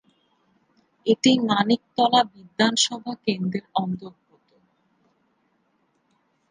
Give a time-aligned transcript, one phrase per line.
[1.05, 4.49] এটি মানিকতলা বিধানসভা কেন্দ্রের অন্তর্গত।